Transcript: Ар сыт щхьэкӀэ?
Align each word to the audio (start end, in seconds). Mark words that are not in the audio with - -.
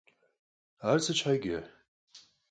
Ар 0.89 0.97
сыт 1.03 1.15
щхьэкӀэ? 1.19 1.59